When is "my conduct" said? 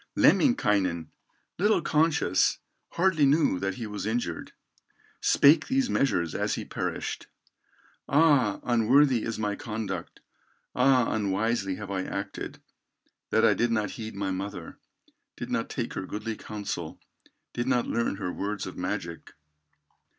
9.37-10.19